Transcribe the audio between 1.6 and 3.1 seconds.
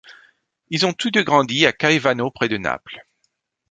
à Caivano près de Naples.